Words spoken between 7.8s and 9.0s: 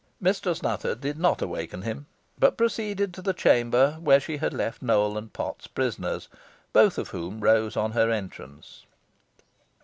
her entrance.